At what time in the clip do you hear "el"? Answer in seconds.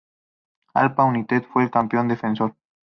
1.61-1.69